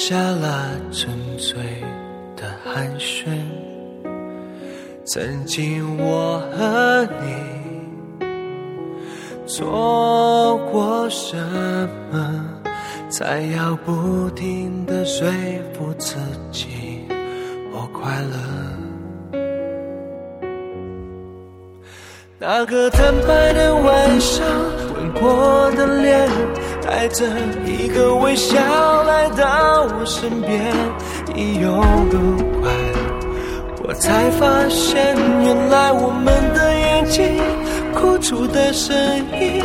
[0.00, 1.54] 下了沉醉
[2.34, 3.28] 的寒暄。
[5.04, 7.34] 曾经我和你
[9.44, 11.36] 做过什
[12.10, 12.44] 么？
[13.10, 15.28] 才要不停的说
[15.74, 16.16] 服自
[16.50, 17.04] 己，
[17.70, 18.38] 我快乐。
[22.38, 24.46] 那个坦白的晚上，
[24.94, 26.26] 吻过的脸，
[27.00, 27.24] 带着
[27.64, 28.58] 一个微笑
[29.04, 30.70] 来到我身边，
[31.34, 31.70] 你有
[32.10, 32.20] 多
[32.60, 32.70] 快？
[33.82, 37.40] 我才发现，原来我们的眼睛
[37.94, 38.94] 哭出的声
[39.40, 39.64] 音。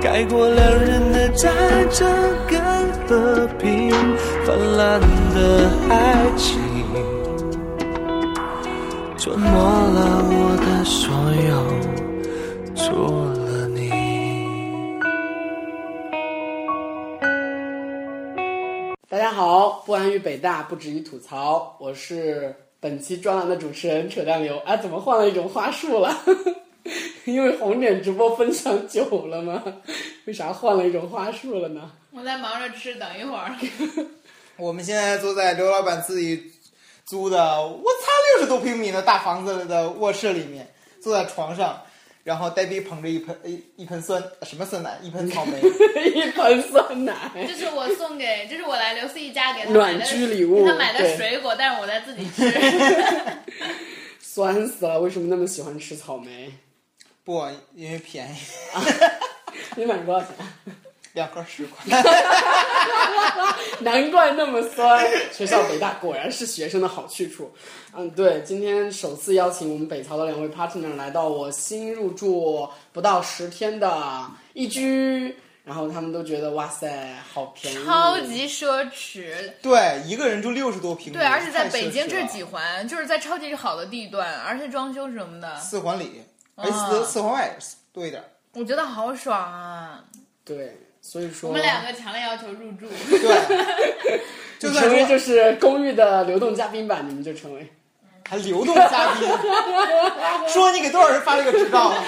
[0.00, 1.52] 盖过两人的战
[1.90, 2.08] 争
[2.46, 2.62] 跟
[3.08, 3.90] 和平，
[4.44, 5.00] 泛滥
[5.34, 6.56] 的爱情，
[9.18, 11.10] 吞没了我的所
[11.50, 11.52] 有，
[12.76, 13.35] 除
[19.86, 24.58] 不安于北大，不止于吐槽，我是本期专栏的主持人扯淡流。
[24.66, 26.12] 哎，怎么换了一种话术了？
[27.24, 29.62] 因为红点直播分享久了吗？
[30.24, 31.88] 为啥换了一种话术了呢？
[32.10, 33.54] 我在忙着吃，等一会儿。
[34.58, 36.52] 我们现在坐在刘老板自己
[37.04, 40.68] 租的，我操，六十多平米的大房子的卧室里面，
[41.00, 41.80] 坐在床上，
[42.26, 45.60] 然后呆逼捧着一盆一一盆酸什么酸奶，一盆草莓，
[46.10, 47.14] 一盆酸奶。
[47.46, 52.52] 这是我送给，这是我来刘思怡家给他暖居礼物，给他买的水果，但是我在自己吃。
[54.18, 54.98] 酸死了！
[54.98, 56.52] 为什么那么喜欢吃草莓？
[57.22, 58.36] 不，因为便宜。
[59.78, 60.34] 你买多少钱？
[61.16, 61.82] 两盒十块。
[63.80, 65.02] 难怪那么酸。
[65.32, 67.50] 学校北大果然是学生的好去处。
[67.94, 75.34] 嗯，对，今天首次邀请我们北曹的两位 partner 来到我新入住不到十天的一居，
[75.64, 79.32] 然后他们都觉得哇塞，好便宜，超级奢侈。
[79.62, 81.12] 对，一个人住六十多平米。
[81.14, 85.56] 对，而且在北京这几环，就是在超级好的地段，而且装修什么的。
[85.56, 86.22] 四环里。
[86.56, 87.56] 哎，四四环外
[87.90, 88.22] 多一点。
[88.52, 90.04] 我觉得好爽啊！
[90.44, 90.74] 对，
[91.08, 92.88] 所以说我们两个强烈要求入住。
[93.08, 94.20] 对，
[94.58, 97.64] 就成为就是公寓的流动嘉宾吧，你们就成为。
[98.28, 99.28] 还流动嘉宾？
[100.48, 102.04] 说你给多少人发这个执照啊？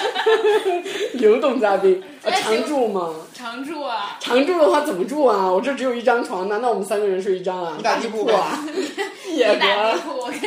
[1.15, 3.15] 流动嘉宾，常住吗？
[3.35, 4.17] 常住啊！
[4.21, 5.51] 常住的话怎么住啊？
[5.51, 7.75] 我这只有一张床，难道我们三个人睡一张啊？
[7.77, 8.59] 你打地铺啊？
[9.31, 10.39] 也打地铺，我跟。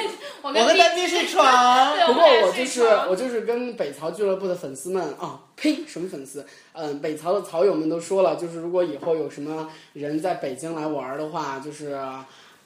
[0.44, 1.46] 我跟单机是床，
[2.08, 6.44] 不过我就是我就是跟北曹俱乐部的粉丝们啊，呸，什么粉丝？
[6.74, 11.96] 嗯，北曹的曹友们都说了，就是如果以后有什么人在北京来玩的话，就是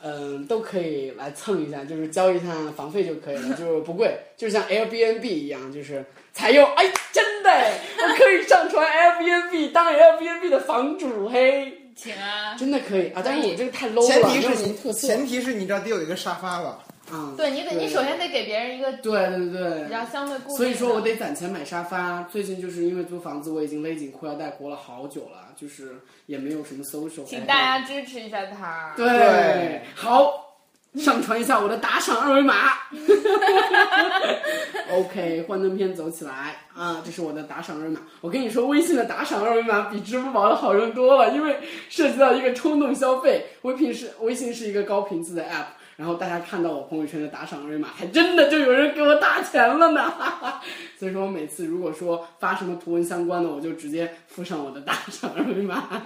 [0.07, 2.45] 嗯都可以来蹭一下，就是交一下
[2.77, 6.63] 房费就可以了，就是不贵，就像 Airbnb 一样，就是采用。
[6.75, 16.83] 哎，真的，我可以上传 Airbnb 当 Airbnb 的房主，嘿，请啊，真的可以啊，但是我这个太 low 了，前提是你前提是你这得有一个沙发吧。
[17.13, 22.23] 嗯，对你得，你首先得给别人一个对对对比较相对固所以说我得攒钱买沙发。
[22.23, 25.95] 最近就是因为租房子，我已经勒紧裤腰带活了好久了，就是
[26.25, 27.23] 也没有什么 social。
[27.23, 28.93] 请大家支持一下他。
[28.97, 30.57] 对，好，
[30.95, 32.71] 上传一下我的打赏二维码。
[34.91, 37.01] OK，幻灯片走起来啊！
[37.05, 37.99] 这是我的打赏二维码。
[38.21, 41.57] 我跟你说，微信的打赏二维码比支付宝的好用多了，因为
[41.89, 43.45] 涉及到一个冲动消费。
[43.61, 45.65] 微信是微信是一个高频次的 app。
[45.95, 50.13] 然后大家看到我朋友圈的打赏二维码，还真的就有人给我打钱了呢。
[50.99, 56.03] 所以说我每次如果说发什么图文相关的，我就直接附上我的打赏二维码。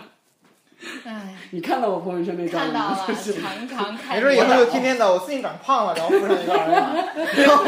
[1.03, 4.15] 哎，你看到我朋友圈那张看到了，就是常常看。
[4.15, 6.95] 没准以后就天天的，我最近长胖了，然后附上一个二维码。
[7.43, 7.65] 然后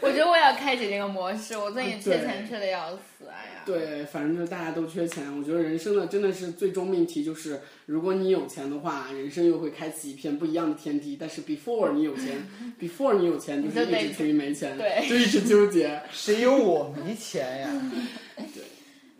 [0.00, 3.62] 我觉得我也要开启这个模式，我最近缺钱缺的要死，哎呀。
[3.64, 5.24] 对，反正就大家都缺钱。
[5.38, 11.16] 我觉得人生的真的是最终命题就是，如果你有钱的话，人生又会开启一片不一样的天地。
[11.18, 12.46] 但是 before 你有钱，
[12.78, 16.02] before 你有钱就是一直处于没钱，对，就一直纠结。
[16.12, 17.70] 谁有我没钱呀？
[18.36, 18.62] 对。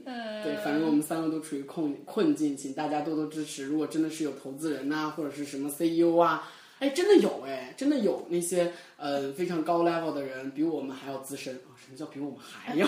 [0.05, 3.65] 对，反正我们三个都处于困困境，请大家多多支持。
[3.65, 6.49] 如果真的是有投资人呐，或者是什么 CEO 啊，
[6.79, 11.73] 哎，真的有哎，真的有那些呃非常高 level 的人，比我们还要资深啊。
[11.85, 12.87] 什么叫比我们还要？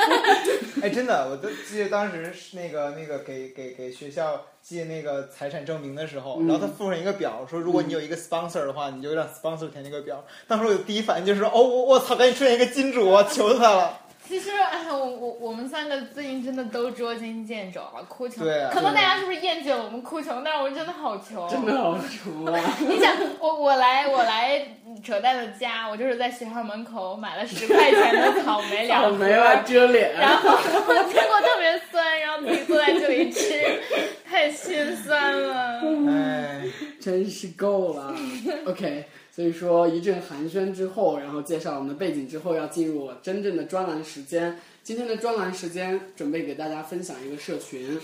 [0.82, 10.22] 哎，真的，我都记得当时那个那个给给给学校寄那个财产证明的时候，然后他附上一个表，说如果你有一个 sponsor 的话，你就让 sponsor 填那个表。
[10.46, 14.00] 当时我第一反应就是，哦，我我操，赶紧出现一个金主，求他了。
[14.26, 18.44] 其实，哎，我我我们三个最近真的都捉襟见肘了，哭穷。
[18.44, 20.42] 对啊可能大家是不是厌倦我们哭穷？
[20.44, 21.48] 但是我真的好穷。
[21.48, 22.60] 真的好穷啊！
[22.88, 24.60] 你想，我我来我来
[25.02, 30.12] 扯淡的家，我就是在学校门口买了十块钱的草莓两盒，草莓啊，遮脸。
[30.18, 30.50] 然后
[31.04, 33.80] 结果特别酸，然后自己坐在这里吃，
[34.28, 35.80] 太心酸了。
[36.10, 36.62] 哎，
[37.00, 38.14] 真是够了。
[38.66, 39.04] OK，
[39.36, 44.58] 所以说一阵寒暄之后，然后介绍我们的背景之后，要进入我真正的专栏时间。
[44.82, 48.00] 今天的专栏时间，准备给大家分享一个社群。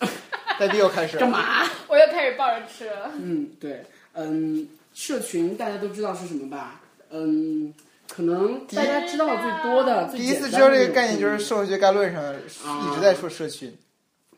[0.58, 1.30] 戴迪又开始了干？
[1.30, 1.64] 嘛？
[1.86, 3.12] 我又开始抱着吃了。
[3.20, 3.84] 嗯，对，
[4.14, 6.80] 嗯，社群大家都知道是什么吧？
[7.10, 7.72] 嗯，
[8.12, 13.72] 可能大家知道最多的、第一次知道这个概念，就是社会学概论上一直在说社群。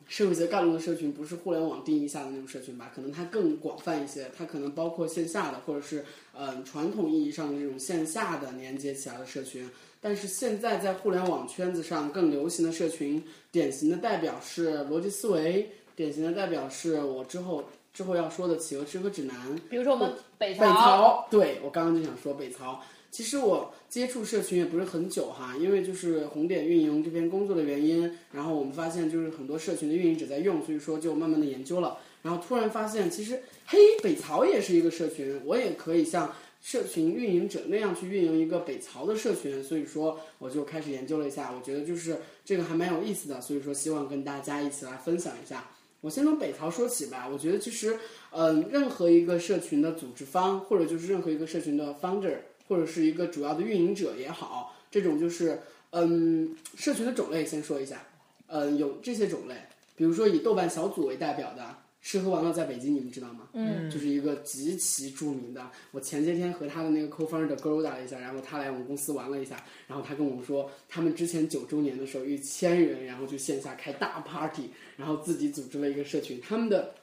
[0.06, 2.93] 社会学概论的社群不是互联网定义下的那种社群吧？
[2.95, 9.69] 可能它更广泛一些，它可能包括线下的，或者是呃传统意义上的这种线下的连接起来的社群。
[10.01, 22.83] 但是现在在互联网圈子上更流行的社群，典型的代表是逻辑思维，典型的代表是我之后之后要说的企鹅吃喝指南，比如说我们北北曹，对我刚刚就想说北曹。
[23.15, 45.71] 其实我接触社群也不是很久哈，因为就是红点运营这边工作的原因，然后我们发现就是很多社群的运营者在用，所以说就慢慢的研究了，然后突然发现其实嘿，北曹也是一个社群，我也可以像社群运营者那样去运营一个北曹的社群，所以说我就开始研究了一下，我觉得就是这个还蛮有意思的，所以说希望跟大家一起来分享一下。
[46.01, 47.97] 我先从北曹说起吧，我觉得其实，
[48.33, 52.39] 嗯、任何一个社群的组织方，或者就是任何一个社群的 founder，
[52.69, 58.03] 或者是一个主要的运营者也好，这种就是，嗯，社群的种类先说一下，
[58.47, 59.55] 嗯，有这些种类，
[59.97, 63.49] 比如说以豆瓣小组为代表的吃喝玩乐在北京，你们知道吗？
[63.55, 65.71] 嗯，就是一个极其著名的。
[65.91, 76.95] 我前些天和他的那个 co-founder 勾搭了一下，然后他来我们公司玩了一下，然后他跟我们说，他们之前九周年的时候一千人，然后就线下开大 party，然后自己组织了一个社群，他们的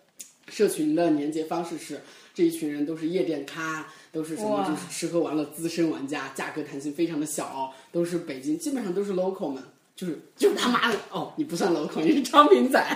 [0.47, 2.01] 社群的连接方式是
[2.33, 9.63] 这一群人都是夜店咖，都是什么就是吃喝玩乐资深玩家，价格弹性非常的小，都是北京，基本上都是 local 们。
[9.93, 12.79] 就是就是他妈的哦，你不算 local，你是昌平仔。
[12.81, 12.87] 遭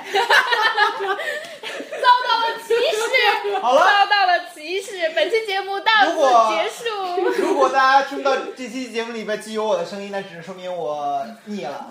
[2.26, 4.94] 到了歧视，好了遭到了歧视。
[5.16, 6.18] 本期节目到此
[6.56, 7.30] 结束。
[7.46, 11.88] 如果大家听到这期节目里边既有我的声音，那只是说明我腻了。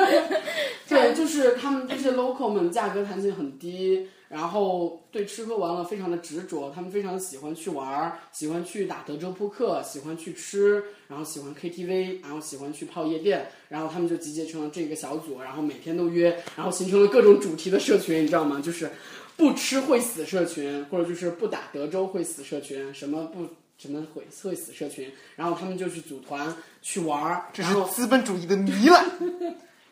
[0.86, 18.60] 对，就是他们这些 local 们价格弹性很低，然后对吃喝玩乐非常的执着，他们非常喜欢去玩儿，喜欢去打德州扑克，喜欢去吃，然后喜欢 KTV，然后喜欢去泡夜店，然后他们就集结成了这个小组，然后每天都约，然后形成了各种主题的社群，你知道吗？
[18.62, 18.90] 就是
[19.36, 23.46] 不吃会死社群，或者就是不打德州会死社群，什么不。
[23.78, 29.04] 什么会会死社群，然后他们就去组团去玩儿，这是资本主义的糜烂，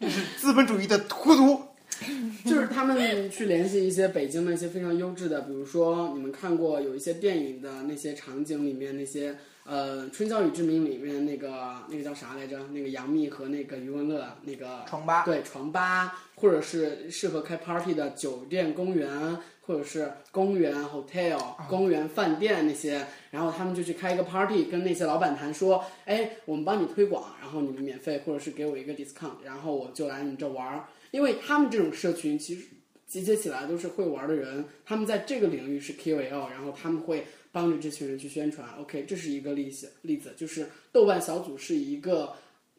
[0.00, 1.62] 这是资本主义的荼毒。
[2.44, 12.58] 就是他们去联系一些北京的一些非常优质的，比如说你们看过有一些电影的那些场景里面那些呃《春娇与志明》里面那个那个叫啥来着？
[12.72, 21.38] 那个杨幂和那个余文乐那个床吧对床吧，或者是适合开 party 的酒店、公园，或者是公园 hotel、
[21.68, 30.84] 公园饭店那些，然后他们就去开一个 party，跟那些老板谈说，哎，我们帮你推广，然后你们免费，或者是给我一个 discount，然后我就来你这玩儿。
[31.14, 32.64] 因为他们这种社群其实
[33.06, 38.68] 集结起来都是会玩的人，他们在这个领域是 KOL，然后他们会帮着这群人去宣传。
[38.80, 42.34] OK，这是一个例子，例子就是豆瓣小组是一个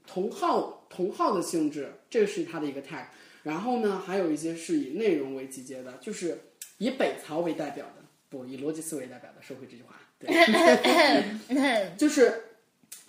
[0.06, 3.06] 同号同号的性质，这个是它的一个 tag。
[3.42, 6.38] 然后呢，还有一些是以内容为集结的，就是
[6.78, 9.42] 以北曹为代表的，不以逻辑思维为代表的。
[9.42, 12.34] 收回这句话，对， 就是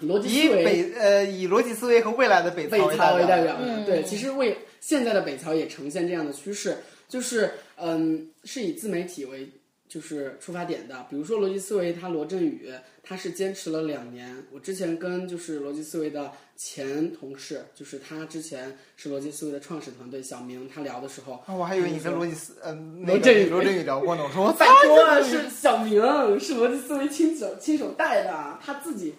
[0.02, 0.64] 逻辑以思维。
[0.64, 6.76] 北呃以逻辑思维和未来的北北曹曹为代为表，表的，对，其实为现在的北曹也呈现这样的趋势，
[7.08, 9.50] 就是嗯，是以自媒体为
[9.88, 11.04] 就是出发点的。
[11.10, 12.70] 比如说逻辑思维，他罗振宇
[13.02, 14.44] 他是坚持了两年。
[14.52, 22.72] 我之前跟就是逻辑思维的前同事，就是他之前是逻辑思维的创始团队小明，他聊的时候，啊我还以为你跟罗辑思呃
[23.04, 24.22] 罗振宇罗振宇聊过呢。
[24.22, 26.00] 我说我拜托啊，是小明，
[26.38, 29.14] 是逻辑思维亲手亲手带的，他自己，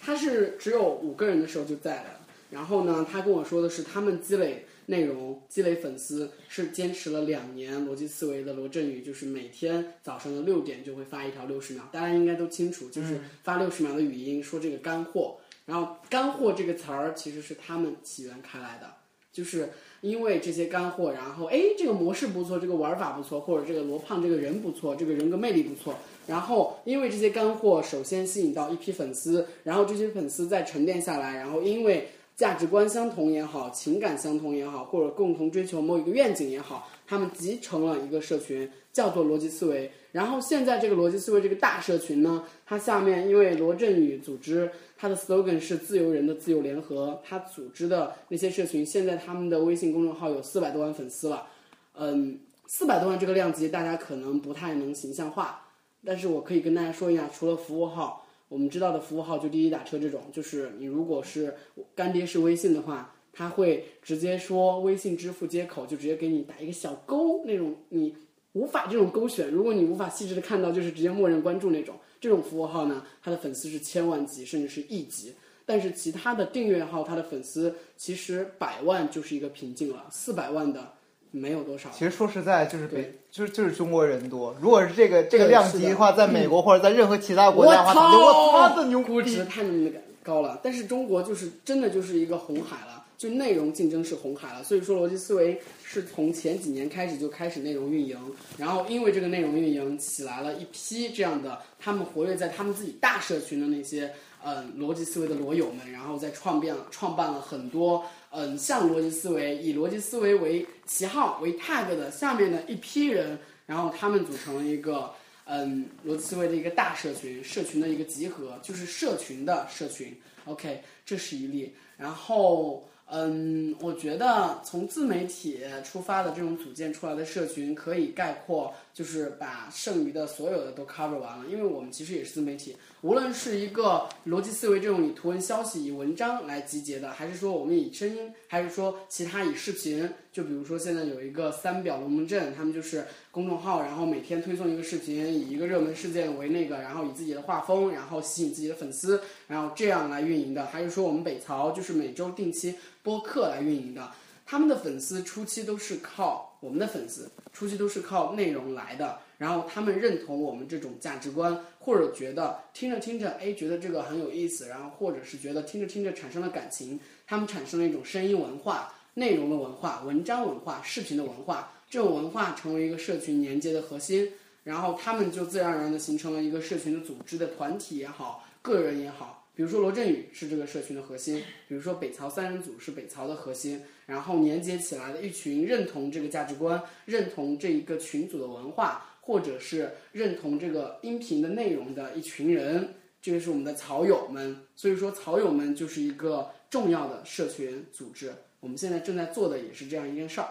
[0.00, 2.20] 他是只有五个人的时候就在了。
[2.50, 7.86] 然后呢，他跟我说的是，他们积累内容、积累粉丝是坚持了两年。
[7.86, 15.38] 逻辑思维的罗振宇就是每天早上的六点就会发一条六十秒，大家应该都清楚，就是发六十秒的语音说这个干货。
[15.66, 18.92] 然后“干货”这个词儿其实是他们起源开来的，
[19.32, 19.70] 就是
[20.00, 25.94] 因为这些干货，然后哎，这个模式不错，这个玩法不错，或者这个罗胖这个人不错，这个人格魅力不错，
[26.26, 32.08] 然后因为这些干货，首先吸引到一批粉丝，然后这些粉丝再沉淀下来，然后因为
[32.40, 39.90] 价值观相同也好，情感相同也好，或者共同追求某一个愿景也好，他们集成了一个社群，叫做逻辑思维。
[40.12, 51.46] 然后现在这个逻辑思维这个大社群呢，它下面因为罗振宇组织，它的 slogan 是自由人的自由联合，他组织的那些社群，现在他们的微信公众号有四百多万粉丝了。
[51.92, 55.60] 嗯，四百多万这个量级大家可能不太能形象化，
[56.02, 58.24] 但是我可以跟大家说一下，除了服务号。
[58.50, 61.54] 我们知道的服务号就滴滴打车这种，就是你如果是
[61.94, 68.12] 干爹是微信的话，他会直接说微信支付接口就直接给你打一个小勾那种，你
[68.54, 71.94] 无法这种勾选，如果你无法细致的看到，就是直接默认关注那种。
[72.20, 75.32] 这种服务号呢，它的粉丝是千万级甚至是亿级，
[75.64, 80.94] 但是其他的订阅号，它的粉丝其实百万就是一个瓶颈了，四百万的。
[81.30, 81.90] 没有多少。
[81.90, 84.54] 其实说实在，就是对北，就是就是中国人多。
[84.60, 90.60] 如果是这个这个量级的话，在美国或者在任何其他国家的话，我操的牛估逼值太那个高了。
[90.62, 94.62] 但是中国就是真的就是一个红海了，就内容竞争是红海了。
[94.64, 98.16] 所以说，逻辑思维是从前几年开始就开始内容运营，
[98.56, 104.12] 然后因为这个内容运营起来了一批这样的，他们活跃在他们自己大社群的那些
[104.44, 115.12] 嗯逻辑思维的罗友们，然后再创办创办了很多嗯像逻辑思维以逻辑思维为旗号为 tag 的下面的一批人，然后他们组成了一个。
[115.52, 120.16] 嗯，逻辑思维的一个大社群，社群的一个集合，就是社群的社群。
[120.44, 121.74] OK，这是一例。
[121.96, 131.44] 然后，嗯，我觉得从自媒体出发的这种组建出来的社群，可以概括就是把剩余的所有的都 cover 完了。
[131.48, 150.66] 因为我们其实也是自媒体，无论是一个逻辑思维这种以图文消息、以文章来集结的，还是说我们以声音，还是说其他以视频，就比如说现在有一个三表龙门阵，他们就是公众号，然后每天推送一个视频，以一个热门事件为那个，然后以自己的画风，然后吸引自己的粉丝，然后这样来运营的。
[150.66, 154.10] 还是说我们北曹就是每周定期播客来运营的，
[154.50, 174.32] 他们的粉丝初期都是靠我们的粉丝初期都是靠内容来的，然后他们认同我们这种价值观，或者觉得听着听着，哎，觉得这个很有意思，然后或者是觉得听着听着产生了感情，他们产生了一种声音文化、内容的文化、文章文化、视频的文化，这种文化成为一个社群连接的核心，
[174.64, 179.36] 然后他们就自然而然的形成了一个社群的组织的团体也好，个人也好。
[179.52, 194.66] 比如说罗振宇是这个社群的核心，比如说北曹三人组是北曹的核心，然后连接起来的一群认同这个价值观、认同这一个群组的文化，或者是认同这个音频的内容的一群人，这个是我们的草友们。
[194.74, 198.32] 所以说，草友们就是一个重要的社群组织。
[198.58, 200.48] 我们现在正在做的也是这样一件事儿，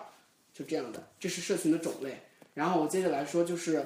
[0.53, 2.17] 就这样的，这是社群的种类。
[2.53, 3.85] 然后我接着来说，就是，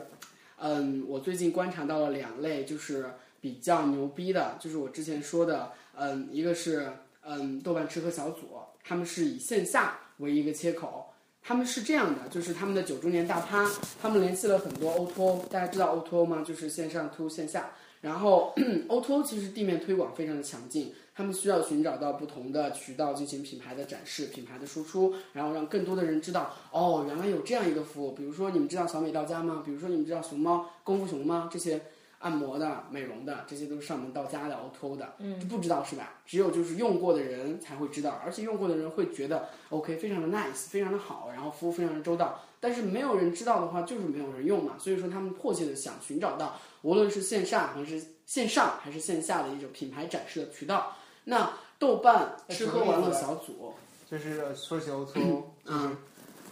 [0.60, 3.06] 嗯，我最近观察到了两类，就是
[3.42, 6.92] 比较牛逼的，就是我之前说的，嗯，一个是
[7.26, 8.50] 嗯豆瓣吃喝小组，
[8.84, 11.06] 他们是以线下为一个切口，
[11.42, 13.70] 他们是这样的，就是他们的九周年大趴，
[14.02, 16.44] 他们联系了很多 O2O，大家知道 O2O 吗？
[16.46, 18.54] 就是线上 to 线下，然后
[18.90, 28.12] O2O 其实地面推广非常的强劲，他们需要寻找到不同的渠道进行品牌的展示、品牌的输出，然后让更多的人知道，哦，原来有这样一个服务。
[28.12, 29.62] 比如说你们知道小美到家吗？
[29.66, 31.50] 比如说你们知道熊猫、功夫熊吗？
[31.52, 31.82] 这些
[32.24, 36.14] 按摩的、美容的，这些都是上门到家的 O2O 的，嗯，不知道是吧？
[36.26, 42.40] 只有就是用过的人才会知道，而且用过的人会觉得 OK，非常的 nice，非常的好，然后服务非常的周到。
[42.60, 44.76] 但是没有人知道的话，就是没有人用嘛。
[44.80, 50.96] 所以说他们迫切的想寻找到，无论是线上还是线上还是线下的一种品牌展示的渠道。
[51.26, 53.74] 那豆瓣吃喝玩乐小组，
[54.10, 55.98] 就是说起 O to O，就是嗯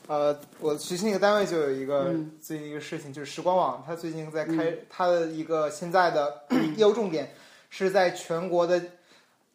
[0.08, 6.44] 呃，我实习那个单位就有一个嗯最近一个事情，就是时光网，它最近在开它的一个现在的
[6.76, 7.34] 业务重点
[7.70, 8.82] 是在全国的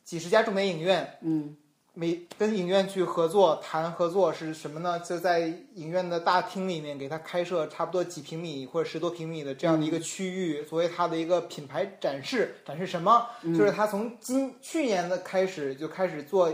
[0.02, 1.54] 几十家重点影院，嗯
[1.92, 4.98] 每跟影院去合作谈合作是什么呢？
[5.00, 12.54] 就在影院的大厅里面给它开设差不多几平米或者十多平米的这样的一个区域，作为它的一个品牌展示。
[12.64, 13.26] 展示什么？
[13.42, 16.50] 就是它从今去年的开始就开始做，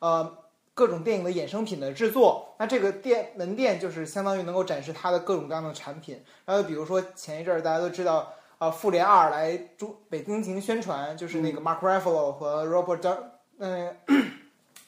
[0.00, 0.38] 呃。
[0.74, 6.20] 各种电影的衍生品的制作，那这个店门店就是相当于能够展示它的各种各样的产品。
[6.44, 13.16] 然后比如说前一阵儿大家都知道，呃，复联二来中北京进行宣传，就是那个 Mark Ruffalo 和 Robert
[13.58, 13.96] 嗯、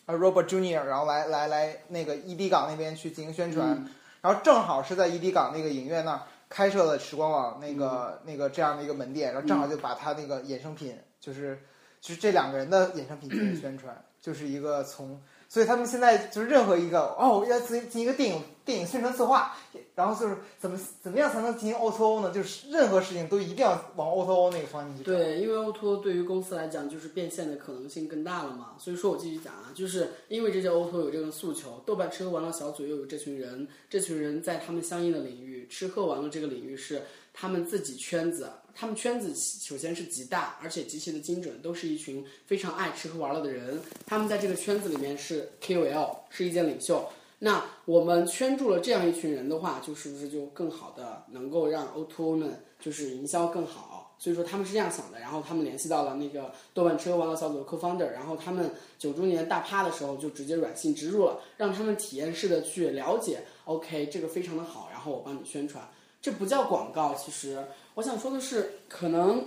[0.07, 3.89] 呃 Robert Junior，然后来来来那个 ED 港那边去进行宣传，
[4.21, 11.61] 然后正好是在 ED 港那个影院那儿开设了时光网那个、那个这样的一个门店，然后正好就把他那个衍生品，就是
[12.01, 19.57] 就是这两个人的衍生品进行 宣传，就是一个从所以他们现在就是任何一个哦要进进一个电影电影宣传策划，
[19.95, 22.33] 然后就是怎么怎么样才能进行 O to O 呢？
[22.33, 25.05] 就是任何事情都一定要往 O to O 那个方向去。
[25.05, 28.73] 对，因为 O to O 对于公司来讲，就是变现的可能性更大了嘛。
[28.79, 43.81] 所以说我继续讲啊，就是因为这些 O to O 有这个诉求，豆瓣吃喝玩乐小组又有这群人，这群人在他们相应的领域，吃喝玩乐这个领域是他们自己圈子，他们圈子首先是极大，而且极其的精准，都是一群非常爱吃喝玩乐的人。
[44.07, 47.09] 他们在这个圈子里面是 KOL，是意见领袖。
[47.39, 54.15] 那我们圈住了这样一群人的话，就是不是就更好的能够让 O to O 们就是营销更好？
[54.19, 65.87] 所以说他们是这样想的，然后他们联系到了那个豆瓣吃喝玩乐小组的 co-founder，然后他们九周年大趴的时候就直接软性植入了，让他们体验式的去了解，OK 这个非常的好，然后我帮你宣传，
[66.23, 67.15] 这不叫广告。
[67.15, 67.63] 其实
[67.97, 69.43] 我想说的是，可能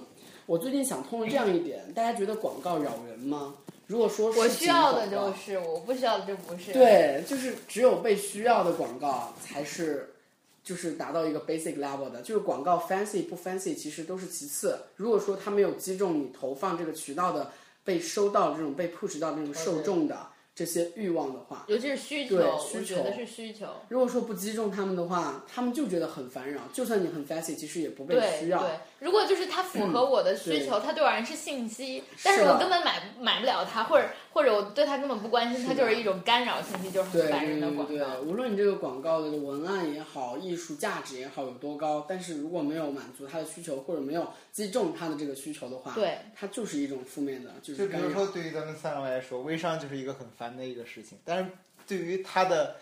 [0.47, 3.53] 我最近想通了这样一点，大家觉得广告扰人吗？
[3.85, 10.15] 如果说我需要的就是，我不需要的就不是。，对，就是只有被需要的广告才是，
[10.63, 12.23] 就是达到一个 basic level 的。
[12.23, 14.79] 就是广告 fancy 不 fancy 其实都是其次。
[14.95, 17.51] 如果说它没有击中你投放这个渠道的
[17.83, 20.25] 被收到这种被 push 到这种受众的
[20.59, 23.65] 这些欲望的话，尤其是需求，需求是需求。
[23.87, 26.63] 如果说不击中他们的话，他们就觉得很烦扰。
[26.73, 28.59] 就算你很 fancy，其实也不被需要。
[28.59, 38.15] 对，如果就是它符合我的需求，它对我而言是信息，但是我根本买买不了它，或者或者我对它根本不关心，它就是一种干扰信息，就是很烦人的对对广告。
[38.15, 47.97] 对，无论你这个广告的文案也好，艺术价值也好有多高，但是如果没有满足他的需求，或者没有击中他的这个需求的话，对，它就是一种负面的，就就是比。
[47.97, 51.49] 如说，对于咱们三楼来说，微商就是一个很烦的一个事情，但是
[51.87, 52.75] 对于他的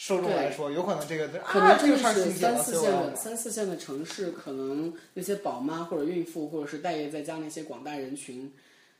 [0.00, 8.52] 受众来说，有可能这个可啊这个能真的是三四线的三四线的城市，可能那些宝妈或者孕妇，或者是待业在家那些广大人群，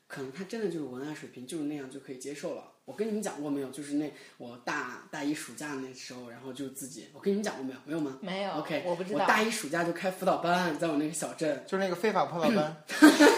[0.09, 2.65] 可能他真的就是文案水平就是那样就可以接受了。
[2.85, 3.71] 我跟你们讲过没有？
[3.71, 7.79] 就是那我大大一暑假那时候，然后就自己，我跟你们讲过没有？
[7.85, 8.19] 没有吗？
[8.21, 9.21] 没有 OK，我不知道。
[9.21, 12.77] 我大一暑假就开辅导班，在我那个小镇，就是那个非法辅导班，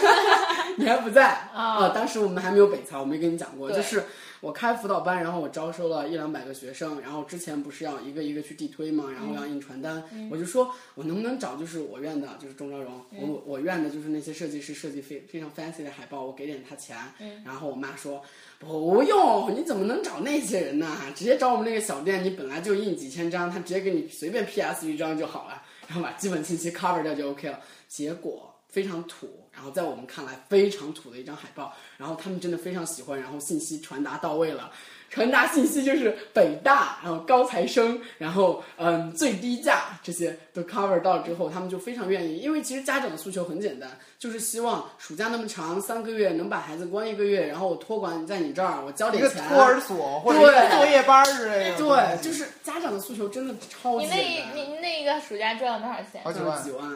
[0.77, 4.01] 你还不在啊呃当时我们还没有北操，我没跟你讲过，就是
[4.41, 16.97] 我开辅导班，然后我招收了一两百个学生，然后之前不是要一个一个去地推嘛，然后要印传单，我就说我能不能找就是我院的，就是钟昭荣，我我院的就是那些设计师设计非非常 fancy 的海报，我给点他钱，
[17.45, 18.21] 然后我妈说
[18.57, 20.97] 不用，你怎么能找那些人呢？
[21.15, 27.59] 直接找我们那个小店，你本来就印几千张，他直接给你随便 PS 一张就好了，然后把基本信息 cover 掉就 OK 了。
[27.87, 34.71] 结果非常土，然后在我们看来非常土的一张海报，然后他们真的非常喜欢，然后信息传达到位了。
[35.09, 49.49] 传达信息就是北大，然后高材生，然后嗯最低价这些都 cover 到之后，他们就非常愿意，因为其实家长的诉求很简单，就是希望暑假那么长三个月能把孩子关一个月，然后我托管在你这儿，我交一个点钱。
[49.49, 56.21] 托儿所或者作业班儿之类的，对，就是家长的诉求真的超你级简单，那你那个暑假赚了多少钱？
[56.23, 56.39] 好几
[56.71, 56.89] 万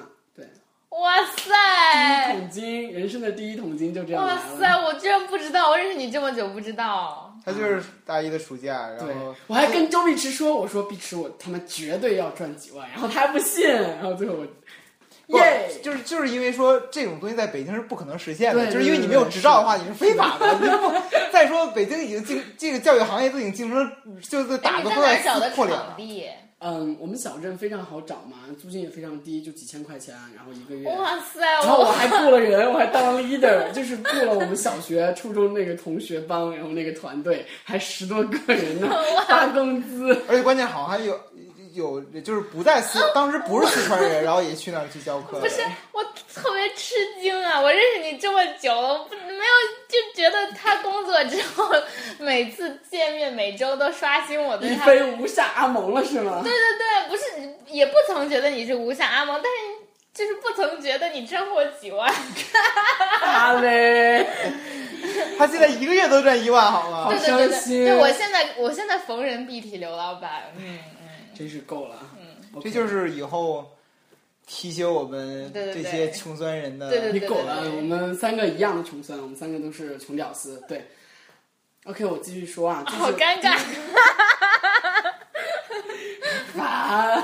[1.01, 2.33] 哇第一塞！
[2.33, 4.37] 桶金，人生的第一桶金就这样哇。
[4.57, 4.81] 塞！
[4.83, 7.33] 我居然不知道，我认识你这么久不知道。
[7.45, 14.47] 他就是大一的暑假，然后，我还跟周碧池说，我说碧池，我他妈绝对要赚几万，然后他还不信，然后最后我，
[15.27, 20.53] 不耶，就是就是因为说这种东西在北京是不可能实现的，对就是因为你没有执照的话，你是非法的。
[20.59, 20.91] 你不
[21.31, 23.91] 再说北京已经竞这个教育行业都已经竞争
[24.27, 25.95] 就是哎，打的都你在哪儿找的撕破脸了。
[26.67, 30.89] 嗯，我们小镇非常好找嘛，租金也非常低，就几千块钱，然后一个月。
[30.89, 31.39] 哇塞！
[31.39, 38.89] 然后我我还雇了人，我还当 leader，就是雇了我们小学、初中那个同学帮，然后那个团队还十多个人呢，
[39.27, 40.19] 发工资。
[40.27, 41.19] 而且关键好像还有
[41.75, 45.39] 有就是不在四，当时不是四川人，然后也去那儿去教课。
[45.39, 47.61] 不是我特别吃惊啊！
[47.61, 49.53] 我认识你这么久了，不没有
[49.87, 51.69] 就觉得他工作之后，
[52.23, 54.85] 每次见面每周都刷新我的一他。
[54.85, 56.41] 飞无下阿蒙了是吗？
[56.43, 57.23] 对对对，不是
[57.73, 62.11] 也不曾觉得你是无下阿蒙，但是就是不曾觉得你挣过几万。
[63.21, 64.25] 好嘞，
[65.37, 67.03] 他现在一个月都赚一万，好吗？
[67.03, 71.97] 好对对对对，伤心对我现在我现在逢人必提刘老板，嗯嗯，真是够了。
[72.17, 73.69] 嗯，这就是以后
[74.47, 76.89] 提醒我们这些穷酸人的。
[76.89, 80.63] 对对你够了，对对我们三个一样的穷酸，我们三个都是穷屌丝。
[80.67, 80.85] 对
[81.85, 83.57] ，OK，我继续说啊，就是好尴尬。
[86.55, 87.23] 烦，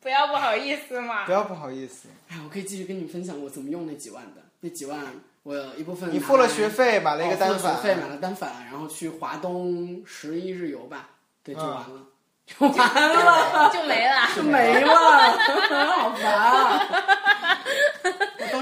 [0.00, 1.32] 不要不好意思嘛不。
[1.32, 4.42] 要不好意思，哎，我可以继续跟你们分享我怎么用那几万的。
[4.60, 4.98] 那几万，
[5.42, 11.08] 我有一部分你付了学费，买了一个单反，哦付了学费买了单反，然后去华东十一日游吧，
[11.42, 12.06] 对，就嗯完了，
[12.46, 14.28] 就完了，就没了。
[14.34, 14.94] 就没了，
[16.00, 17.60] 好烦啊！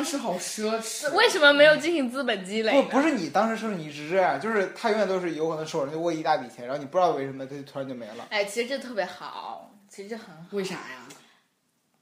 [0.02, 1.12] 时好奢侈。
[1.14, 2.88] 为什么没有进行资本积累不？
[2.88, 8.26] 不是你当时是你是这样，就是他永远都是有可能手上就握一大笔钱，然后你不知道为什么他就突然就没了。
[8.30, 10.42] 哎，其实这特别好，其实这很好。
[10.50, 11.08] 为啥呀？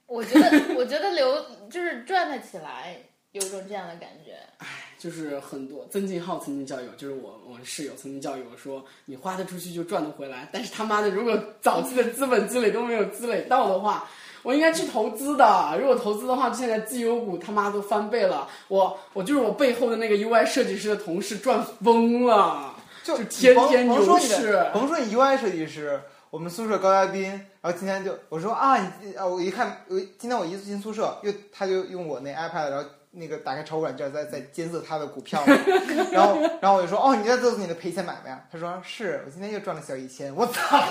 [0.07, 2.97] 我觉得，我觉得留就是赚得起来，
[3.31, 4.33] 有一种这样的感觉。
[4.57, 4.67] 哎
[5.01, 10.47] 就是很多曾静浩曾经教育我，就是我我室友曾经教育我说，你花得出去就赚得回来。
[10.53, 14.07] 但是他妈的，如果早期的资本积累都没有积累到的话，
[14.43, 15.77] 我应该去投资的。
[15.79, 18.47] 如果投资的话，现在绩优股他妈都翻倍了。
[18.67, 22.73] 我我就是我背后的那个 UI 设计师的同事赚疯了，
[23.03, 24.65] 就就天天牛甭甭说你的市。
[24.73, 25.99] 甭说你 UI 设计师，
[26.29, 27.23] 我们宿舍高嘉宾，
[27.61, 35.53] 然后今天就我说啊，你啊，我一看，我今天我一进宿舍，又他就用我那 iPad，然后那个打开炒股软件，在在监测他的股票嘛，
[36.11, 38.45] 然后然后我就说哦，你在做你的赔钱买卖啊？
[38.51, 40.81] 他说是我今天又赚了小一千，我操！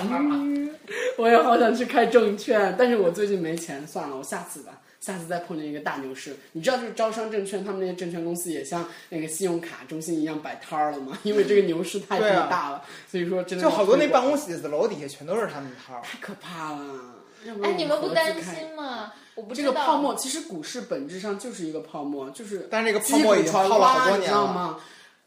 [1.17, 4.79] 我也好想去开证券，但是我最近没钱，算了，我下次吧。
[4.99, 11.17] 下次再碰见一个大牛市，你知道，就是招商证券，他们那些证券公司也像那个信用卡中心一样摆摊儿了吗？
[11.25, 16.03] 因为这个牛市太大了，所以说真的就好多那办公公写字楼底下全都是他们的摊儿。
[16.03, 17.15] 太可怕了。
[17.45, 19.13] 哎，然你们不担心吗？
[19.35, 24.27] 我不这知道个泡沫，其实股市本质上就是一个泡沫，就是但是这个泡沫已经击鼓传泡了好花，你多年了。
[24.27, 24.77] 知道吗？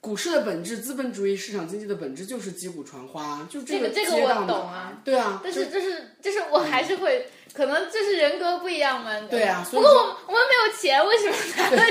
[0.01, 9.19] 股市的本质，资本主义市场经济的本质就是击鼓传花，就这个个这个我懂啊，对啊，但是就是就是我还是会，可能这是人格不一样嘛。
[9.31, 11.35] 对啊不过我们我我们没有钱，为什么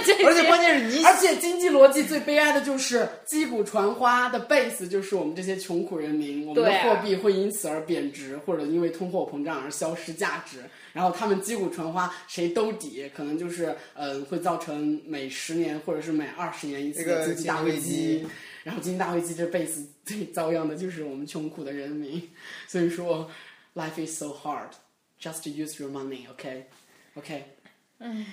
[0.03, 0.25] 这些？
[0.25, 10.57] 而且关键是你而且经济逻辑最悲哀的就是击鼓传花的 base 就是我们这些穷苦人民，我们的货币会因此而贬值，或者因为通货膨胀而消失价值。
[10.91, 18.23] 然后他们击鼓传花，谁兜底，可能就是呃会造成每十年或者是每二十年一次的经济大危机
[18.63, 22.21] 然后经济大危机这 base 最遭殃的就是我们穷苦的人民。
[22.67, 23.27] 所以说
[23.73, 24.69] ，life is so hard.
[25.23, 26.65] Just use your money, OK?
[27.15, 27.45] OK.
[27.99, 28.25] 唉，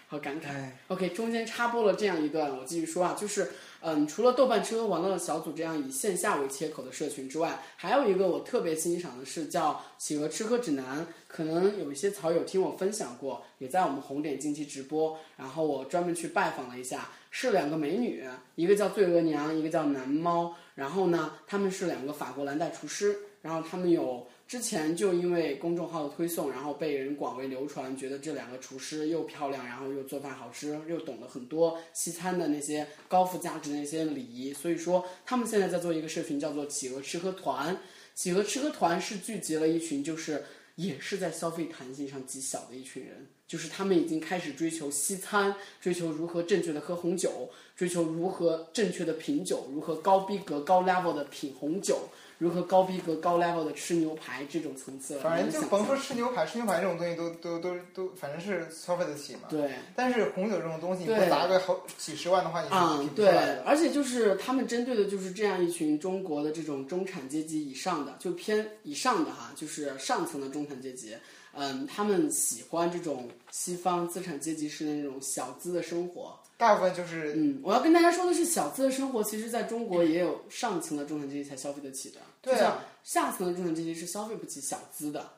[0.08, 0.70] 好感慨。
[0.86, 3.50] OK，中间插播了这样一段，我继续说啊，就是
[3.82, 24.26] 嗯，除了豆瓣吃喝玩乐小组这样以线下为切口的社群之外，还有一个我特别欣赏的是叫《企鹅吃喝指南》，可能有一些草友听我分享过，也在我们红点近期直播，然后我专门去拜访了一下，是两个美女，一个叫醉额娘，一个叫南猫，然后呢，他们是两个法国蓝带厨师，然后他们有。
[24.48, 37.76] 之前就因为公众号的推送，然后被人广为流传，觉得这两个厨师又漂亮，然后又做饭好吃，又懂得很多西餐的那些高附加值的那些礼仪，所以说他们现在在做一个社群，叫做“企鹅吃喝团”。
[38.16, 40.42] 企鹅吃喝团是聚集了一群，就是
[40.76, 52.08] 也是在消费弹性上极小的一群人，就是他们已经开始追求西餐，追求如何正确的喝红酒，追求如何正确的品酒，如何高逼格、高 level 的品红酒。
[52.38, 59.40] 如何高逼格、高 level 的吃牛排这种层次，反正就甭说吃牛排，吃牛排这种东西都都都都，反正是消费得起嘛。
[59.48, 59.72] 对。
[59.96, 71.16] 但是红酒这种东西，你对不砸个好几十万的话，你是嗯品，不出对来的。，而且就是他们针对的就是这样一群中国的这种中产阶级以上的，就偏以上的哈，就是上层的中产阶级，
[71.54, 76.38] 嗯，他们喜欢这种西方资产阶级式的那种小资的生活。
[76.58, 82.58] 大部分就是嗯，我要跟大家说的是，小资的生活其实在中国也有上层的中产阶级才消费得起的，对啊。
[82.58, 85.30] 就像下层的中产阶级是消费不起小资的，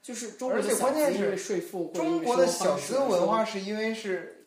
[0.00, 1.12] 就是中国的小资
[1.94, 4.37] 中国的小资文化，是因为是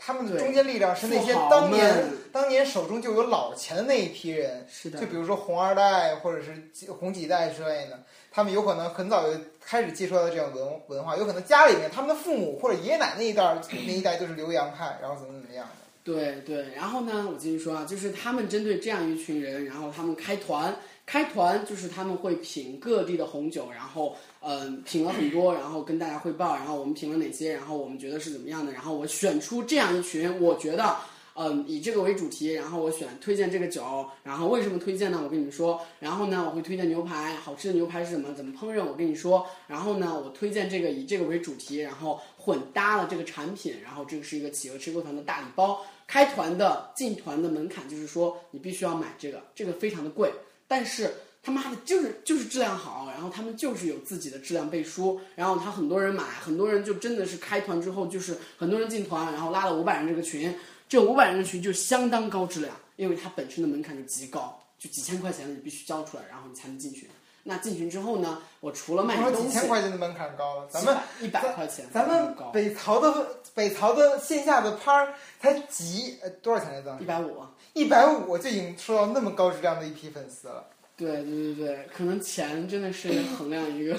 [0.00, 5.00] 他们的中坚力量是那些当年当年手中就有老钱的那一批人，是的。
[5.00, 15.72] 就比如说红二代或者是几红几代之类的，他们有可能很早就开始接触到这种文文化，有可能家里面他们的父母或者爷爷奶奶那一代那一代就是留洋派，然后怎么怎么样的。
[16.04, 20.74] 对对，然后呢，我继续说啊，就是他们针对这样一群人，然后他们开团，
[21.08, 30.94] 开团就是他们会品各地的红酒，然后嗯品了很多，然后跟大家汇报，然后我们品了哪些，然后我们觉得是怎么样的，然后我选出这样一群，我觉得。
[31.40, 35.20] 嗯，以这个为主题，然后我选推荐这个酒，然后为什么推荐呢？
[35.22, 50.32] 我跟你们说，然后呢，我会推荐牛排，好吃的牛排是什么，怎么烹饪，我跟你说，然后呢，我推荐这个以这个为主题，然后混搭了这个产品，然后这个是一个企鹅吃喝团的大礼包，开团的进团的门槛就是说你必须要买这个，这个非常的贵，
[50.68, 60.54] 但是他妈的就是就是质量好，然后他们就是有自己的质量背书，然后他很多人买，很多人就真的是开团之后就是很多人进团，然后拉了五百人这个群，
[60.88, 67.08] 这五百人的群就相当高质量，因为它本身的门槛就极高，就几千块钱你必须交出来，然后你才能进去。
[67.48, 77.06] 那进群之后呢，我除了卖东西，千块钱的门槛高了，咱们一百块钱，咱们北曹的北曹的线下的拍儿才几呃多少钱来着一？
[77.06, 77.42] 百五。
[77.72, 80.62] 一百五就已经收到那么高质量的一批粉丝了。
[80.94, 83.08] 对对对对，可能钱真的是
[83.38, 83.96] 衡量一个，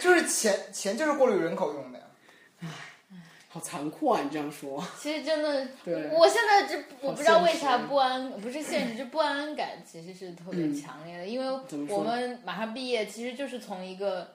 [0.00, 2.04] 就是钱钱就是过滤人口用的呀。
[3.54, 4.20] 好残酷啊！
[4.20, 5.68] 你这样说， 其实真的，
[6.10, 14.32] 我现在这我不知道为啥不安，不是现实，就不安感其实是特别强烈的，因为我们马上毕业，其实就是从一个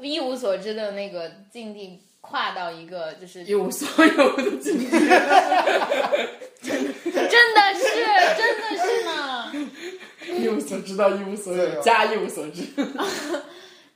[0.00, 4.86] 一无所知的那个境地跨到一个就是一无所有的境地。
[6.66, 7.84] 真的是
[8.36, 9.52] 真的是呢，
[10.40, 12.64] 一无所知到一无所有，对加一无所知。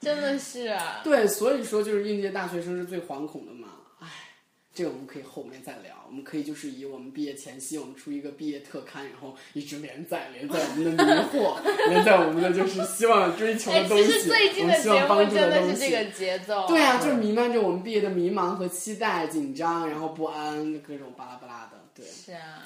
[0.01, 3.67] 真的是啊，对，所以说就是应届大学生是最惶恐的嘛。
[4.71, 5.95] 唉，这个我们可以后面再聊。
[6.09, 11.59] 我们可以就是以我们毕业前夕，我们出一个毕业特刊，然后一直连载，连载我们的迷惑，
[11.91, 15.91] 连载我们的就是希望追求哎，的东西，其实最近我的节目们希望帮助真的东西。
[15.91, 21.79] 这个节奏，对啊，就是弥漫着我们毕业的迷茫和期待、紧张，然后不安，各种巴拉巴拉的。
[21.95, 22.63] 对，是啊，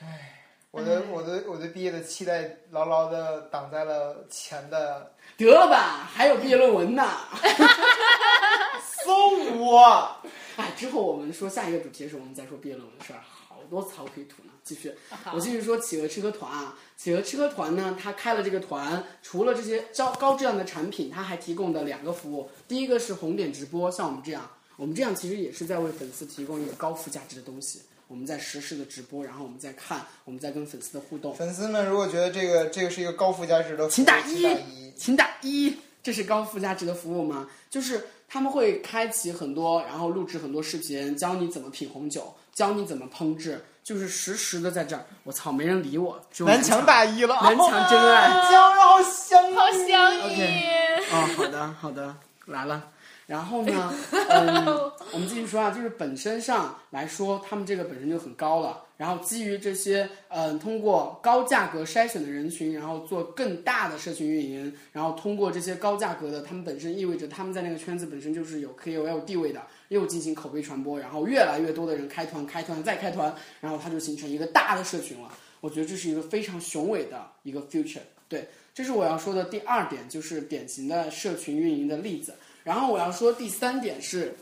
[0.00, 0.36] 唉
[0.70, 7.04] 我的我的我的毕业的期待牢牢的挡在了前的得了吧，还有毕业论文呢。
[9.04, 10.16] 送我。
[10.56, 14.52] 哎，之后我们说下一个主题的时候，我们再说毕业论文的事儿，好多槽可以吐呢。
[14.62, 14.92] 继续，
[15.32, 27.82] 我继续说企鹅吃喝团啊，企鹅吃喝团呢，它开了这个团，除了这些高高质量的产品，它还提供的两个服务，第一个是红点直播，像我们这样，我们这样其实也是在为粉丝提供一个高附加值的东西。
[28.06, 31.32] 我们在实时的直播，然后我们在看，我们在跟粉丝的互动。
[31.34, 35.76] 粉丝们如果觉得这个这个是一个高附加值的服务，请打一请打一。，请打一。
[36.02, 37.48] 这是高附加值的服务吗？
[37.68, 45.04] 就是他们会开启很多，然后录制很多视频，教你怎么品红酒，教你怎么烹制，就是实时的在这儿。
[45.24, 48.28] 我操，没人理我，只有南墙大一了，南墙真爱。
[48.48, 52.14] 江好香好香你 OK 哦，好的，好的，
[52.46, 52.84] 来了。
[53.30, 53.94] 然后呢，
[54.28, 54.66] 嗯，
[55.12, 58.82] 我们继续说啊，就是本身上来说，他们这个本身就很高了。
[58.96, 75.32] 然后基于这些，嗯，通过高价格筛选的人群，然后做更大的社群运营，然后通过这些高价格的，他们本身意味着他们在那个圈子本身就是有 KOL 地位的，又进行口碑传播，然后越来越多的人开团、开团再开团，然后它就形成一个大的社群了。
[75.60, 78.00] 我觉得这是一个非常雄伟的一个 future。
[78.28, 82.34] 对，这是我要说的第二点，就是典型的社群运营的例子。
[82.62, 84.34] 然后我要说第三点是，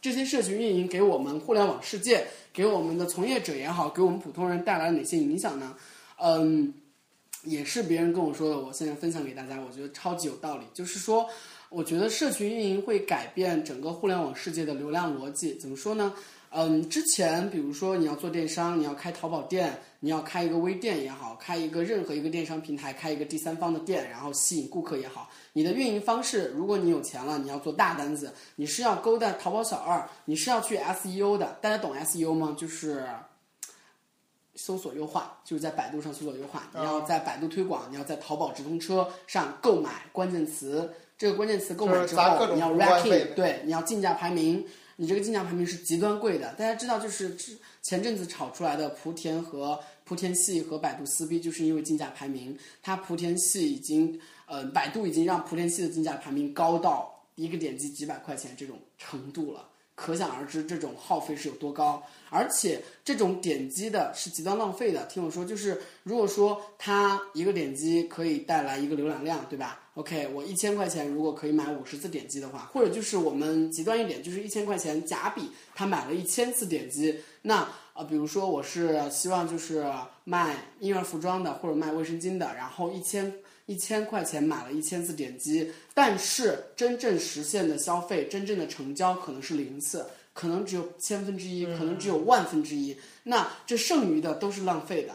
[0.00, 5.76] 这些社群运营给我们互联网世界，给我们的从业者也好，给我们普通人带来哪些影响呢？
[6.16, 6.72] 嗯，
[7.44, 10.64] 也是别人跟我说的，我现在分享给大家，我觉得超级有道理。
[10.72, 11.28] 就是说，
[11.68, 15.54] 我觉得社群运营会改变整个互联网世界的流量逻辑。
[15.54, 16.14] 怎么说呢？
[16.54, 31.56] 嗯，之前比如说你要做电商，你要开淘宝店，你要开一个微店也好，开一个任何一个电商平台，开一个第三方的店，然后吸引顾客也好，你的运营方式，如果你有钱了，你要做大单子，你是要勾搭淘宝小二，你是要去 SEO 的。
[31.62, 32.54] 大家懂 SEO 吗？
[32.58, 33.06] 就是
[34.54, 44.62] 搜索优化，就是在百度上搜索优化，你要在百度推广，你要在淘宝直通车上购买关键词，这个关键词购买之后你要 ranking，对，你要竞价排名。
[45.02, 49.76] 你这个竞价排名是极端贵的，大家知道，就是之前阵子炒出来的莆田和
[50.08, 65.04] 莆田系和百度撕逼，就是因为竞价排名，它莆田系已经，呃，百度已经让莆田系的竞价排名高到一个点击几百块钱这种程度了，可想而知这种耗费是有多高，而且这种点击的是极端浪费的。
[65.06, 79.84] 听我说，就是如果说它一个点击可以带来一个浏览量，对吧？OK，我一千块钱如果可以买五十次点击的话，或者就是我们极端一点，就是一千块钱假比他买了一千次点击，那呃，比如说我是希望就是
[80.24, 83.30] 卖婴儿服装的或者卖卫生巾的，然后一千
[83.72, 90.04] 一千块钱买了一千次点击，但是真正实现的消费、真正的成交可能是零次，
[90.34, 95.14] 可能只有千分之一，可能只有万分之一，那这剩余的都是浪费的。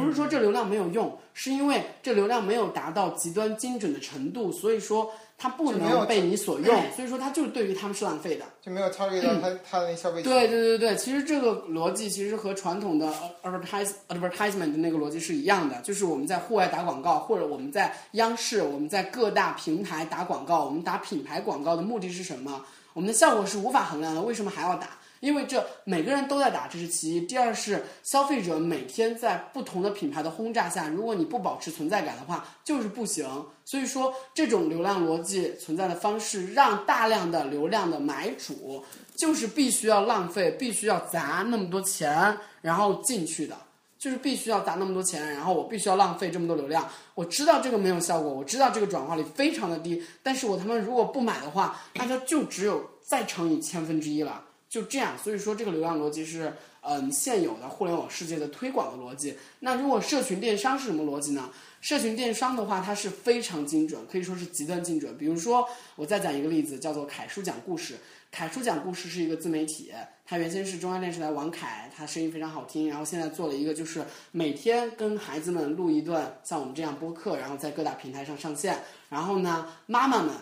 [0.00, 8.44] 不是说这流量没有用，是因为这流量没有达到极端精准的程度，所以说它不能被你所用，所以说它就是对于他们是浪费的。
[8.62, 10.22] 就没有 target 到他他的那消费。
[10.22, 22.64] 对对对对，其实这个逻辑其实和传统的 advertise advertisement 的那个逻辑是一样的，就是我们在户外打广告，或者我们在央视、我们在各大平台打广告，我们打品牌广告的目的是什么？
[22.94, 24.88] 我们的效果是无法衡量的，为什么还要打？
[25.22, 27.20] 因为这每个人都在打，这是其一。
[27.20, 33.24] 第二是消费者每天在不同的品牌的轰炸下，如果你不保持存在感的话，就是不行。
[33.64, 43.56] 所以说，这种流量逻辑存在的方式，让大量的流量的买主就是必须要浪费，必须要砸那么多钱，然后进去的。
[43.96, 46.88] 就是必须要砸那么多钱，然后我必须要浪费这么多流量。
[47.14, 54.42] 我知道这个没有效果，我知道这个转化率非常的低，但是我他妈如果不买的话，那它就只有再乘以千分之一了。
[54.72, 59.36] 就这样，所以说这个流量逻辑是嗯现有的互联网世界的推广的逻辑。
[59.60, 61.50] 那如果社群电商是什么逻辑呢？
[61.82, 65.14] 社群电商的话，它是非常精准，可以说是极端精准。
[65.18, 67.96] 比如说，我再讲一个例子，叫做凯叔讲故事。
[68.30, 69.92] 凯叔讲故事是一个自媒体，
[70.24, 78.78] 他原先是中央电视台王凯，他声音非常好听，然后现在做了一个就是每天跟孩子们录一段像我们这样播客，然后在各大平台上上线。
[79.10, 80.34] 然后呢，妈妈们、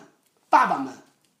[0.49, 0.93] 爸爸们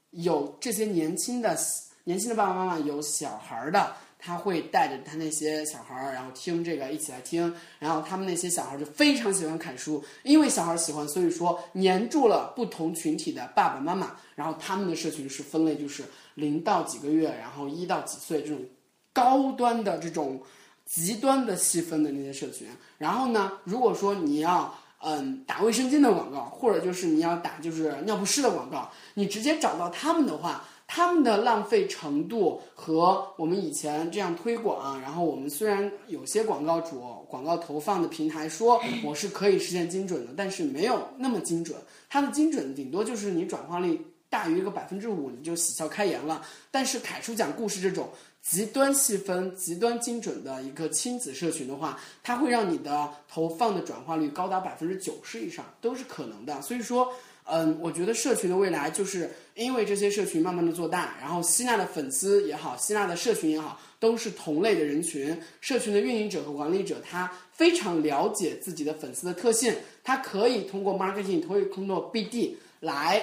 [0.09, 1.55] 有这些年轻的
[2.03, 3.95] 年轻的爸爸妈妈有小孩的。
[4.23, 7.51] 他会带着他那些小孩儿，然后听这个，一起来听。
[7.79, 14.15] 然后他们那些小孩儿就非常喜欢砍书，因为小孩儿喜欢，所以说黏住了不同群体的爸爸妈妈。
[14.35, 16.03] 然后他们的社群是分类，就是
[16.35, 18.63] 零到几个月，然后一到几岁这种
[19.11, 20.39] 高端的这种
[20.85, 22.67] 极端的细分的那些社群。
[22.99, 30.63] 然后呢，如果说你要嗯打卫生巾的广告，或者就是你要打就是尿不湿的广告，你直接找到他们的话。
[30.93, 36.99] 他们的浪费程度和我们以前这样推广，然后我们虽然有些广告主、
[37.29, 41.77] 广告投放的平台说我是可以实现精准的，但是没有那么精准。
[42.09, 46.45] 它的精准顶多就是你转化率大于一个百分之五，你就喜笑开颜了。
[46.69, 48.09] 但是凯叔讲故事这种
[48.41, 56.61] 极端细分、极端精准的一个亲子社群的话，它会让你的投放的转化率高达百分之九十以上，都是可能的。
[56.61, 57.13] 所以说。
[57.45, 65.37] 嗯，我觉得社群的未来就是因为这些社群慢慢的做大，然后吸纳的粉丝也好，吸纳的社群也好，都是同类的人群。
[65.59, 73.21] 社群的运营者和管理者他非常了解自己的粉丝的特性，他可以通过 marketing，可以通过 BD 来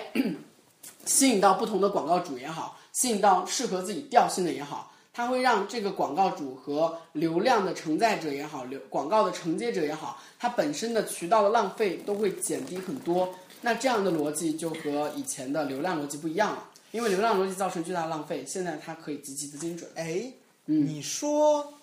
[1.06, 13.34] 吸引到不同的广告主也好，吸引到适合自己调性的也好，他会让这个广告主和流量的承载者也好，流广告的承接者也好，它本身的渠道的浪费都会减低很多。
[13.60, 19.90] 那这样的逻辑就和以前的流量逻辑不一样了，因为流量逻辑造成巨大浪费，现在它可以极其的精准。
[19.94, 20.32] 哎，
[20.64, 21.74] 你说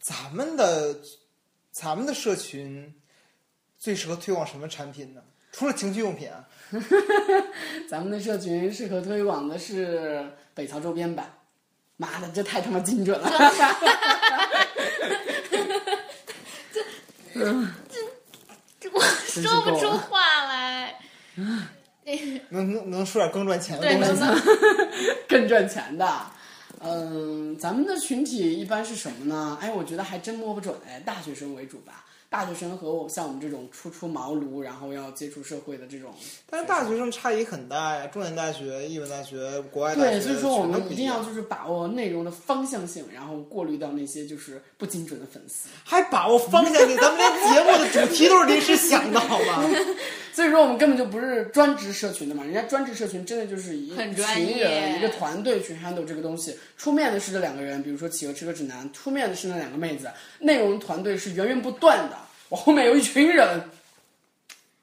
[0.00, 0.98] 咱们的
[1.70, 2.94] 咱们的社群
[3.78, 5.22] 最适合推广什么产品呢？
[5.52, 6.48] 除了情趣用品啊，
[7.90, 11.34] 咱们的社群适合推广的是北曹周边版。
[11.96, 13.30] 妈的，这太他妈精准了！
[17.34, 17.42] 这
[17.90, 17.98] 这
[18.80, 20.98] 这我说不出话来。
[23.00, 24.22] 能说点更赚钱的，东西
[25.28, 26.06] 更赚钱的。
[26.82, 29.58] 嗯，咱们的群体一般是什么呢？
[29.60, 32.04] 哎，我觉得还真摸不准哎，大学生为主吧。
[32.30, 36.14] 大学生和我像我们这种初出茅庐，然后要接触社会的这种，
[36.48, 45.68] 但是大学生差异很大呀，重点大学、一本大学、国外大学，对，所以说我们一定要就是把握内容的方向性，然后过滤掉那些就是不精准的粉丝。
[45.82, 49.64] 还把握方向性，咱们连节目的主题都是临时想的好吗？
[50.40, 62.16] 所以说我们根本就不是专职社群的嘛，人家专职社群真的就是一群人一个团队去 handle 这个东西，出面的是这两个人，比如说企鹅吃个指南，出面的是那两个妹子，内容团队是源源不断的，
[62.48, 63.60] 我后面有一群人。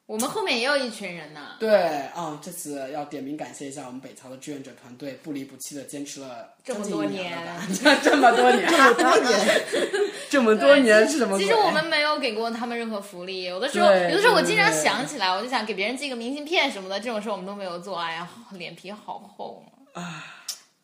[0.08, 1.58] 我们后面也有一群人呢。
[1.60, 1.76] 对
[2.16, 7.38] 啊、这次要点名感谢一下我们北朝的志愿者团队，不离不弃的坚持了这么多年
[8.02, 9.62] 这么多年， 这么多年，
[10.32, 11.38] 这么多年是什么？
[11.38, 18.00] 其实我们没有给过他们任何福利，有的时候，有的时候我经常想起来，我就想给别人寄个明信片什么的，这种事我们都没有做。
[18.00, 19.62] 哎呀，脸皮好厚
[19.94, 20.24] 啊！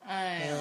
[0.06, 0.56] 哎呀，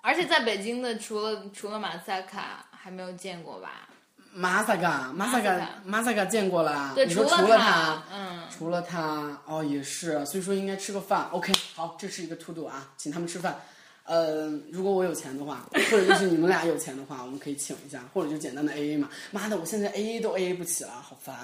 [0.00, 3.88] 而且在北京的，除了除了马赛卡，还没有见过吧？
[4.34, 6.92] 马萨嘎，马萨嘎，马萨嘎见过了。
[6.94, 11.28] 对，你说了除了他，嗯，除了他，哦，也是，所以说应该吃个饭。
[11.30, 13.56] OK，好，这是一个 to do 啊，请他们吃饭。
[14.04, 19.08] 呃，如果我有钱的话， 或者就是你们俩有钱的话，我们可以请一下，或者就简单的 AA 嘛。
[19.30, 21.34] 妈的，我现在 AA 都 AA 不起了，好烦，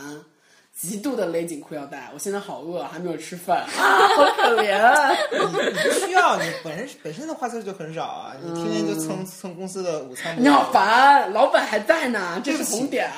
[0.80, 2.10] 极度的勒紧裤腰带。
[2.14, 5.16] 我现在好饿，还没有吃饭，啊，好可怜。
[5.30, 10.34] 你你不需要，你本身本身的花销就很少啊，你天天就蹭蹭公司的午餐。
[10.38, 13.10] 你好，烦，老板还在呢，这是红点。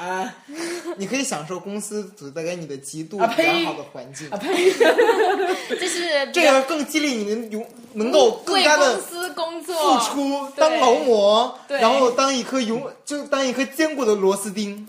[0.97, 4.73] 你可以享受公司组带给你的极度良好的环境啊，呸！
[5.71, 14.87] 这是这样更激励你能勇能够更加的公司工作付出，当劳模，然后当一颗永就当一颗坚固的螺丝钉，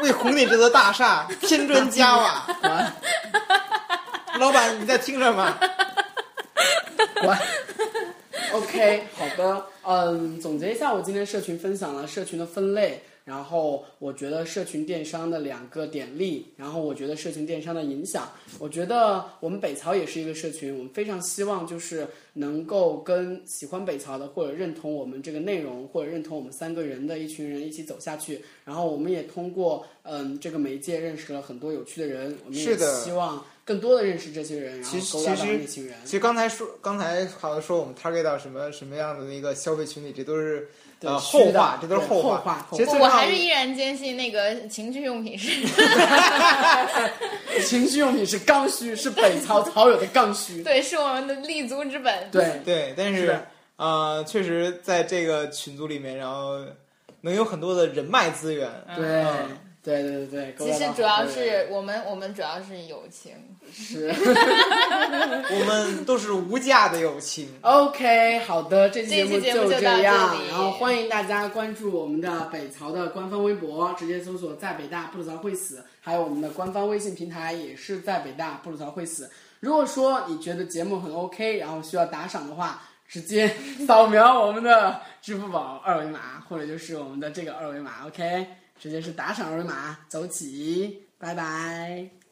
[0.00, 2.46] 为红岭这座大厦添砖加瓦。
[2.60, 5.58] 滚老板，你在听什么？
[7.20, 7.36] 滚。
[8.52, 18.26] OK，好的，嗯，总结一下，我今天社群分享了社群的分类，然后我觉得社群电商的两个点力，然后我觉得社群电商的影响，
[18.58, 33.44] 我觉得我们北曹也是一个社群，我们非常希望就是能够跟喜欢北曹的或者认同我们这个内容或者认同我们三个人的一群人一起走下去，然后我们也通过嗯这个媒介认识了很多有趣的人，我们也是希望。
[33.68, 35.94] 更多的认识这些人，然后勾搭到其实那群人。
[36.02, 42.38] 其实刚才说，刚才好像说我们 target 到什么什么样的一个消费群体，这都是对呃后话，这都是对后话。
[42.38, 45.48] 话其实我还是依然坚信那个情趣用品是
[47.64, 50.62] 情趣用品是刚需，是北曹曹友的刚需。
[50.62, 52.28] 对，是我们的立足之本。
[52.30, 53.40] 对对，但是是
[53.76, 56.58] 呃，确实在这个群组里面，然后
[57.20, 58.68] 能有很多的人脉资源。
[58.96, 59.58] 对嗯
[59.88, 63.32] 对对对对，其实主要是我们，我们主要是友情。
[63.72, 64.08] 是
[65.50, 67.48] 我们都是无价的友情。
[67.62, 79.30] OK，好的，这期节目就这样然后欢迎大家关注我们的北曹的官方微博，直接搜索“在北大不吐槽会死”，还有我们的官方微信平台也是在北大不吐槽会死。
[79.60, 83.50] 如果说你觉得节目很 OK，然后需要打赏的话，直接
[83.86, 88.46] 扫描我们的支付宝二维码，或者就是我们的这个二维码，OK，
[88.78, 92.27] 直接是打赏二维码，走起，拜拜。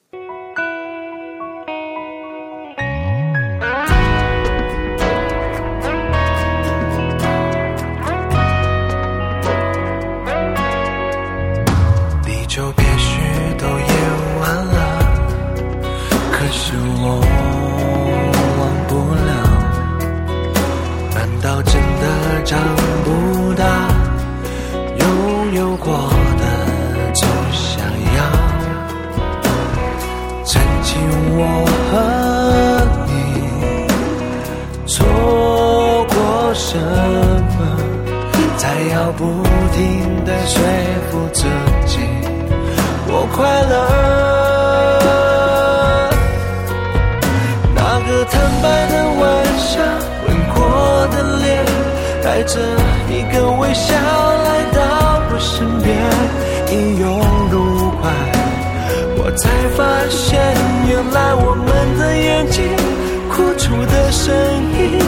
[63.58, 64.34] 出的声
[64.78, 64.98] 音，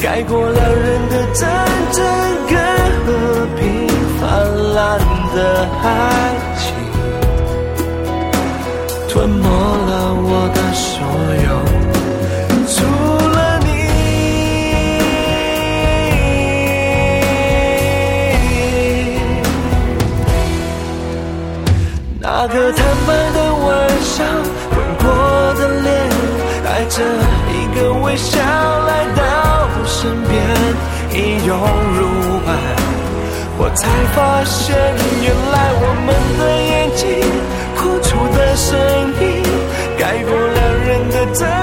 [0.00, 1.48] 盖过两人的战
[1.92, 2.04] 争
[2.48, 2.56] 跟
[3.06, 3.08] 和
[3.58, 3.60] 平
[4.18, 4.22] 泛
[4.74, 4.98] 滥
[5.34, 5.38] 的
[5.82, 5.88] 爱
[33.74, 34.76] 才发现，
[35.22, 36.08] 原来我们
[36.38, 37.06] 的眼睛，
[37.76, 38.68] 哭出的声
[39.20, 39.42] 音，
[39.98, 41.59] 盖过了人的真。